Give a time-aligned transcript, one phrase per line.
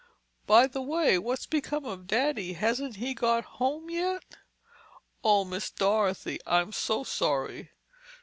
[0.47, 2.53] "By the way, what's become of Daddy?
[2.53, 4.25] Hasn't he got home yet?"
[5.23, 7.69] "Oh, Miss Dorothy, I'm so sorry.